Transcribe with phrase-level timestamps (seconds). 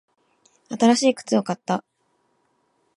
[0.71, 1.83] 新しい靴を買った。